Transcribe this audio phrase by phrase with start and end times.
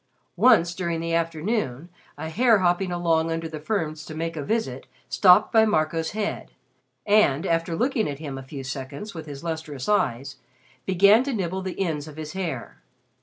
[0.35, 4.87] Once, during the afternoon, a hare hopping along under the ferns to make a visit
[5.09, 6.53] stopped by Marco's head,
[7.05, 10.37] and, after looking at him a few seconds with his lustrous eyes,
[10.87, 12.81] began to nibble the ends of his hair.